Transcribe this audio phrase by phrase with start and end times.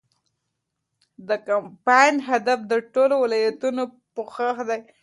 [1.27, 3.83] د کمپاین هدف د ټولو ولایتونو
[4.15, 4.79] پوښښ دی.